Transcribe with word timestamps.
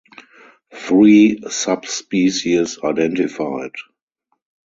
Three 0.73 1.43
subspecies 1.51 2.79
identified. 2.83 3.73